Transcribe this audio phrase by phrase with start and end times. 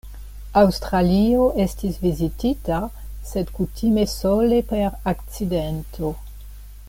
[0.59, 2.79] Aŭstralio estis vizitita,
[3.33, 6.15] sed kutime sole per akcidento.